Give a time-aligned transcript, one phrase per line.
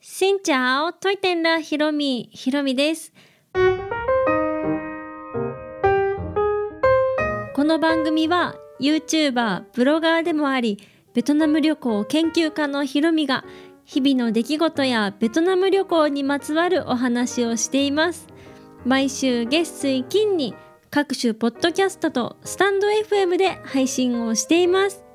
[0.00, 3.12] しんちゃお、といてんらひろみ、ひろみです。
[7.52, 10.78] この番組は YouTuber、ブロガーでもあり、
[11.14, 13.44] ベトナム旅行研究家のひろみが
[13.84, 18.28] 日々の出来事やベトナム旅行にまつわるお話をしています。
[18.84, 20.54] 毎週月水金に
[20.90, 25.08] 各種ポッドキャストとスタンド FM で配信をしています。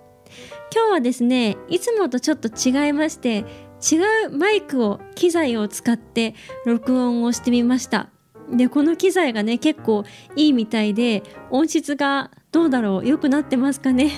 [0.74, 3.46] 今日はですね、いつもとちょっと違いまして、
[3.92, 6.36] 違うマイクを機材を使って
[6.66, 8.10] 録音をしてみました。
[8.52, 10.04] でこの機材がね結構
[10.36, 13.08] いいみたいで音質がどうだろう？
[13.08, 14.12] 良くなってますかね？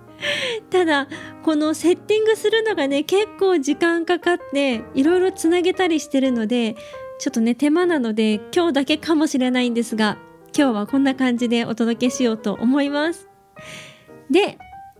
[0.70, 1.08] ただ
[1.42, 6.76] このセッティングするのがね結構時間かかっていろいろつなげたりしてるので
[7.18, 10.18] ちょっとね手間なので今日だけかもしれないんですが
[10.56, 13.28] 今日はこんな感じでお届けしようと思います。
[14.30, 14.58] で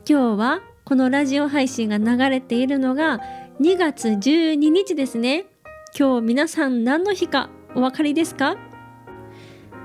[0.08, 3.20] 今日はこのラジオ配信が流れているのが
[3.60, 5.44] 2月12日ですね。
[5.94, 8.56] 今日皆さん何の日かお分かりですか？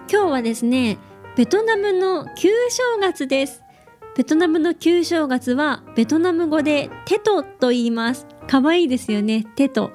[0.10, 0.98] 今日はですね
[1.36, 3.64] ベトナムの旧正月です。
[4.16, 8.28] ベトナムの旧正月はベトナム語でテトと言います。
[8.48, 9.92] 可愛いですよねテト。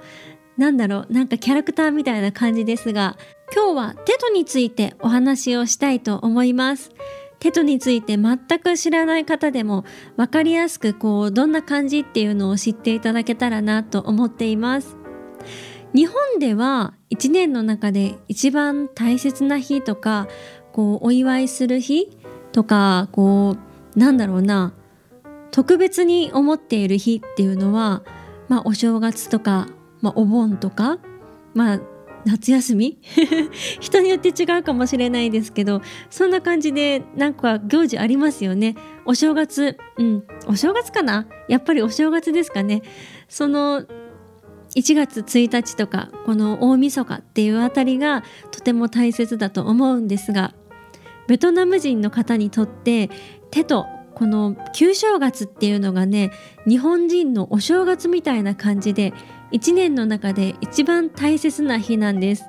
[0.59, 3.17] なんだろうなんかキャラクターみたいな感じですが
[3.51, 6.91] 今日はテトについてお話をしたいと思います。
[7.41, 9.85] テトについて全く知らない方でも
[10.17, 14.97] 分かりやすくこうどんな感じっていうのを知っていただけたらなと思っています。
[15.93, 20.29] 日本では1年の中で一番大切な日とか
[20.73, 22.17] こうお祝いする日
[22.53, 23.57] とかこ
[23.97, 24.73] うなんだろうな
[25.51, 28.03] 特別に思っている日っていうのは、
[28.49, 29.67] まあ、お正月とか、
[30.01, 30.99] まあ、お盆とか、
[31.55, 31.81] まあ、
[32.25, 32.99] 夏休み？
[33.81, 38.77] 人によって違うかもしれないですけどそんな感じでなんか行事ありますよね？
[39.07, 41.27] お正月うんお正月かな？
[41.49, 42.83] やっぱりお正月ですかね？
[43.29, 43.83] その
[44.77, 50.55] 1月1日とかこの大晦日っていうあたりがとても大切だと思うんですが
[51.27, 53.11] ベトナム人の方にとって
[53.51, 56.31] 手とこの旧正月っていうのがね
[56.67, 59.13] 日本人のお正月みたいな感じで
[59.53, 62.45] 1年の中で一番大切な日なんです。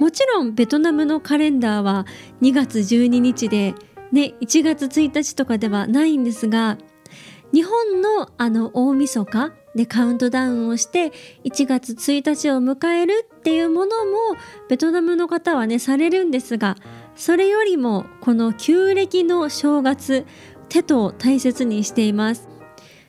[0.00, 2.04] もちろんベトナムのカレンダーは
[2.42, 3.74] 2月12日で
[4.10, 6.78] ね1月1日とかではないんですが
[7.52, 11.12] 日本のあの大晦日でカウントダウンをして
[11.44, 14.36] 1月1日を迎えるっていうものも
[14.68, 16.76] ベトナムの方はねされるんですが
[17.16, 20.26] それよりもこの旧暦の正月
[20.68, 22.48] テトを大切にしています。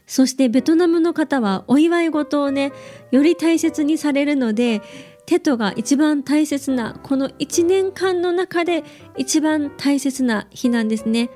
[0.06, 2.72] そしてベトナムの方はお祝い事をね
[3.12, 4.84] より大切にされるので
[5.26, 8.84] テトが一番大切なこの1年間の中で
[9.18, 11.32] 一番大切な日なんですね。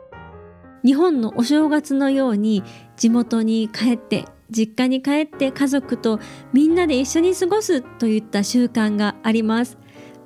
[0.86, 2.64] 日本のお正月のように
[2.96, 6.20] 地元に帰って実家に帰って家族と
[6.54, 9.78] みんなで一緒に過ごすといった習慣があります。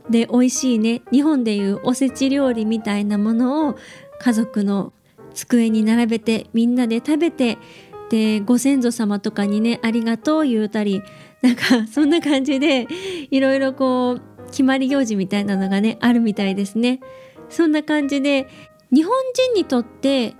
[0.09, 3.75] で美味しいね日本でいうおせち料理みたいなものを
[4.19, 4.93] 家族の
[5.33, 7.57] 机に並べてみんなで食べて
[8.09, 11.01] でご先祖様とかにねありがとう言うたり
[11.41, 12.87] なんかそんな感じで
[13.31, 16.99] いろいろこう決まり行事みたいなのがねあるみたいですね。
[17.49, 18.47] そんな感じで
[18.91, 20.35] 日本人にとって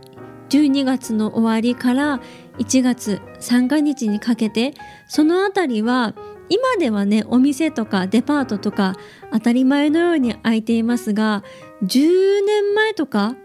[0.50, 2.22] 12月の終わりから
[2.60, 4.74] 1月三が日にかけて
[5.08, 6.14] そのあたりは
[6.50, 8.96] 今ではねお店とかデパートとか
[9.32, 11.44] 当たり前のように開いていますが
[11.84, 13.36] 10年前とか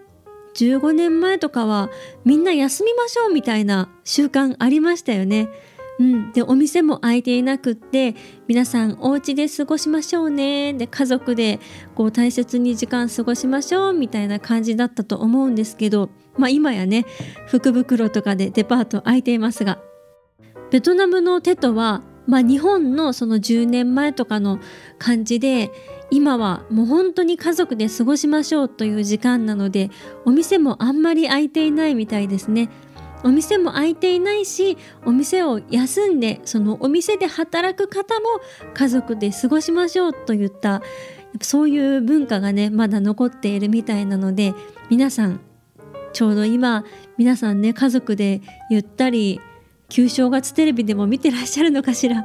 [0.55, 1.91] 15年前とかは
[2.25, 5.49] みんな休みましょうみたいな習慣ありましたよね。
[6.01, 8.15] うん、でお店も開いていなくって
[8.47, 11.59] 皆さんお家で過ごしましょうねで家族で
[11.97, 17.05] こう大切に時間過ごしましょうみたいな感じだったと思うんですけど、まあ、今やね
[17.49, 19.81] 福袋とかでデパート開いていますが
[20.71, 24.61] ベトナムのテトは、まあ、日本のその10年前とかの
[24.99, 25.73] 感じで
[26.11, 29.91] 今はもう本当に家族で過ごしましょうという時間なので
[30.27, 32.69] お店もあんまり開いていないみたいですね。
[33.25, 38.27] お店も開いていないしお店を休んでそのお店で働く方も
[38.75, 40.83] 家族で過ごしましょうといった
[41.41, 44.55] そういう文化がねまだ残っているみたいなので
[44.89, 45.41] 皆さん
[46.13, 46.85] ちょうど今
[47.17, 48.41] 皆さんね家族で
[48.71, 49.41] ゆったり
[49.89, 52.25] 旧正月テレビでも見てらっしゃるのかしら？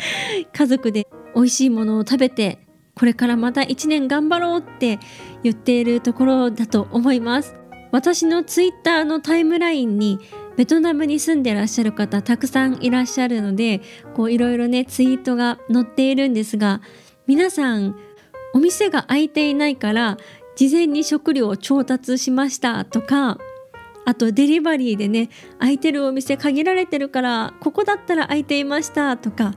[0.52, 4.98] 家族で美味しいものを食べてこれからまた1年頑張ろうって
[5.42, 7.54] 言っているところだと思います。
[7.90, 10.18] 私のツイッターのタイムラインに
[10.56, 13.82] ベトナムに住んでらっしゃる方たくさんいらっしゃるので
[14.14, 16.80] こういろいろねツイートが載っているんですが
[17.26, 17.94] 皆さん
[18.54, 20.16] お店が開いていないから
[20.56, 23.38] 事前に食料を調達しましたとか
[24.04, 25.28] あとデリバリーでね
[25.58, 29.54] 空いてるお店限られてるからここだったら空いていましたとか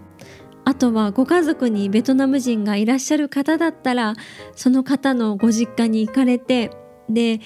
[0.66, 4.16] あとはご家族にベトナム人がいらっしゃる方だったら
[4.56, 6.72] その方のご実家に行かれて
[7.10, 7.40] で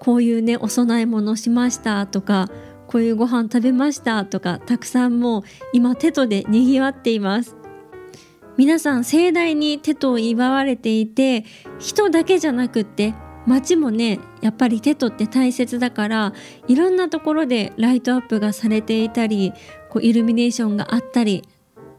[0.00, 2.48] こういうねお供え物しましたとか
[2.86, 5.42] こういうご飯食べましたとかたくさんもう
[5.72, 7.58] 今テトでにぎわっています。
[8.56, 11.44] 皆さん盛大にテトを祝われていて
[11.78, 13.14] 人だけじゃなくって
[13.48, 16.32] 街もねやっぱりテトって大切だから
[16.68, 19.52] いろんなところでライトアップがされていたり
[19.90, 21.48] こうイルミネーションがあったり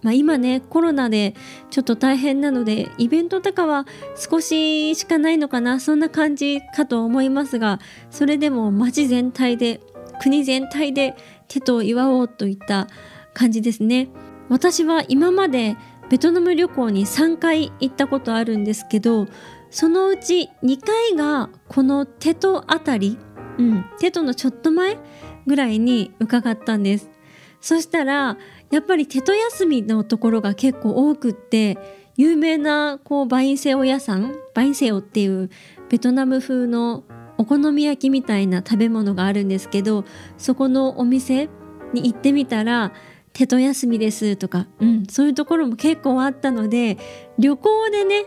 [0.01, 1.35] まあ、今ねコロナで
[1.69, 3.85] ちょっと大変なのでイベントとかは
[4.15, 7.79] 少ししかないのかなそんな感じかと思いますが
[8.09, 9.81] それでも街全体で
[10.21, 11.15] 国全体で
[11.49, 12.87] 手と祝おうといった
[13.33, 14.09] 感じですね。
[14.49, 15.77] 私は今まで
[16.09, 19.27] ベトナム旅行に3回行ったことあるんですけど
[19.69, 23.17] そのうち2回がこのテトあたり、
[23.57, 24.97] うん、テトのちょっと前
[25.45, 27.09] ぐらいに伺ったんです。
[27.61, 28.37] そしたら
[28.71, 31.77] やっぱりテト休みのところが結構多くって
[32.15, 35.49] 有名なこうバインセオ屋さんバインセオっていう
[35.89, 37.03] ベトナム風の
[37.37, 40.05] お好み焼きみたいな食べ物があるんですけど
[40.37, 41.49] そこのお店
[41.93, 42.93] に行ってみたら
[43.33, 46.97] 「テト休みです」とか、うん、そういうところも結構あったので
[47.37, 48.25] 旅行でね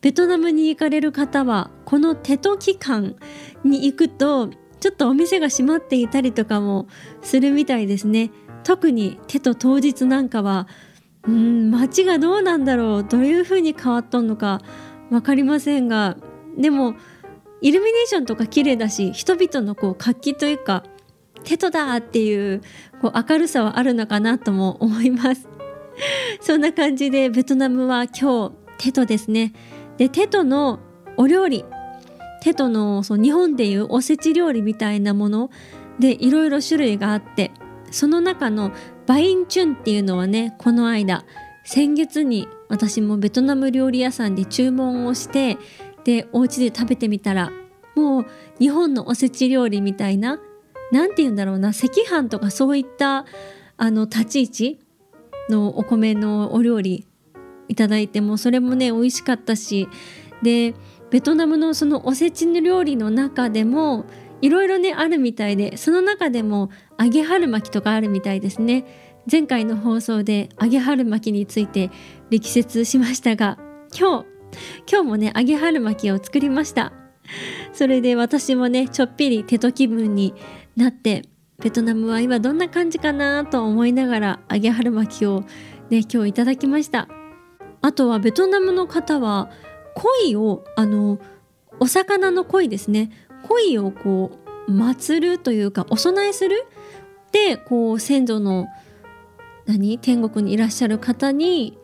[0.00, 3.16] ベトナムに行かれる方はこのテト期間
[3.64, 4.48] に行くと
[4.80, 6.88] ちょっとお店が閉まっていたりとかも
[7.22, 8.30] するみたいですね。
[8.64, 10.66] 特に手と当日なんかは
[11.26, 14.60] うん街がどうなんだろうどういう風に変わっとんのか
[15.10, 16.16] 分かりませんが
[16.56, 16.94] でも
[17.60, 20.84] イルミネーションとか綺麗だし人々のこう活気というか
[21.44, 22.62] テトだっていう
[23.00, 25.48] こう明るさはあるのかなとも思います
[26.40, 29.52] そんな感じでベトナムは今日テトですね
[30.00, 30.80] でテトの
[31.18, 31.66] お料理。
[32.42, 35.50] テトのそう日本でいうおせち料理みたいなもの。
[35.98, 37.50] でいろいろ種類があって。
[37.90, 38.72] その中の
[39.06, 41.24] バインチュンっていうのはねこの間
[41.64, 45.58] 先月に私もベトナム料理屋さんで注文をして
[46.04, 47.50] でお家で食べてみたら
[47.96, 48.26] もう
[48.60, 50.38] 日本のおせち料理みたいな
[50.92, 53.26] 何て言うんだろうな赤飯とかそういった
[53.76, 54.78] あの立ち位置
[55.48, 57.08] のお米のお料理
[57.70, 59.88] いただいてもそれもね美味しかったし
[60.42, 60.74] で
[61.10, 64.04] ベトナムのそのおせちの料理の中でも
[64.42, 69.08] いろいろねあるみたいでその中でも揚げ春巻きとかあるみたいですね。
[69.30, 71.90] 前回の放送で揚げ春巻きについて
[72.30, 73.58] 力説しましたが
[73.96, 74.26] 今日
[74.90, 76.92] 今日もね揚げ春巻きを作りました。
[77.72, 80.34] それで私もねちょっぴり手と気分に
[80.76, 81.22] なって
[81.62, 85.44] ベトナムは今どんな感じかなと思いながら揚げ春巻きを
[85.90, 87.06] ね今日いただきました
[87.82, 89.50] あとはベトナムの方は
[89.94, 91.18] 鯉をあの
[91.78, 93.10] お魚の鯉ですね。
[93.42, 94.32] 恋をこ
[94.68, 96.66] う祀るというかお供えする
[97.32, 98.68] でこう先祖の
[99.66, 101.78] 何天国にいらっしゃる方に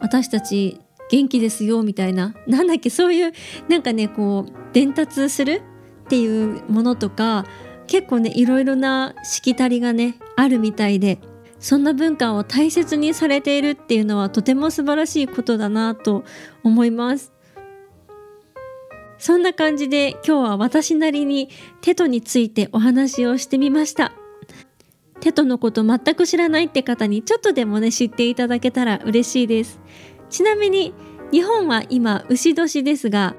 [0.00, 0.80] 私たち
[1.10, 3.32] 元気ですよみたいななんだっけそういう
[3.68, 5.62] なんかねこう伝達する
[6.04, 7.46] っていうものとか
[7.86, 11.18] 結構ねいろいろなしきたりがねあるみたいで。
[11.64, 16.22] そんな文化を大切にされているっていうのはとても素晴らしいことだなと
[16.62, 17.32] 思います。
[19.16, 21.48] そんな感じで今日は私なりに
[21.80, 24.12] テトについてお話をしてみました。
[25.20, 29.80] テトのこと全く知らないって方にちょっとでもね知っていただけたら嬉しいです。
[30.28, 30.92] ちなみに
[31.32, 33.36] 日本は今牛年ですが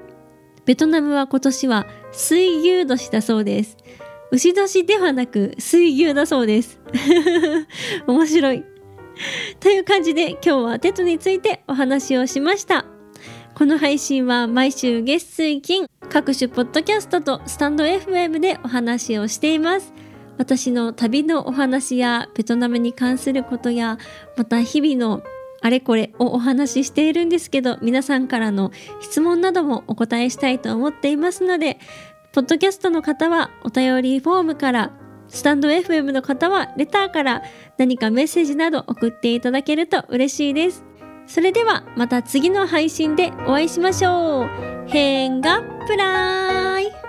[0.65, 3.77] ベトナムは今年は水牛年だそうです。
[4.31, 6.79] 牛年ではなく水牛だそうです。
[8.07, 8.63] 面白い。
[9.59, 12.85] という感じで今日はテトについてお話をしました。
[13.53, 19.93] この配信は毎週月水金各種ポッドキャストとスタンド FM でお話をしています。
[20.37, 23.97] 私の旅のお話やベトナムに関することや
[24.35, 25.23] また日々の
[25.61, 31.79] あれこれをお話ししているんですけど皆さんからの質問などもお答えしたいと思っていますので
[32.35, 34.91] ポッドキャストの方はお便りフォームから
[35.29, 37.43] スタンド FM の方はレターから
[37.77, 40.83] 何かメッセージなど送っていただけると嬉しいです。
[41.27, 44.49] それではまた次の配信でお会いしましょう。
[44.89, 47.04] 変がプライ